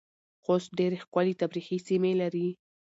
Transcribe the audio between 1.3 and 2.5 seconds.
تفریحې سیمې لرې